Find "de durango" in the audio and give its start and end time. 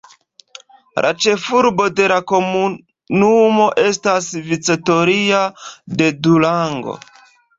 6.01-6.99